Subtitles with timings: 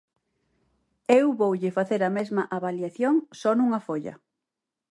[1.19, 4.15] Eu voulle facer a mesma avaliación só nunha folla.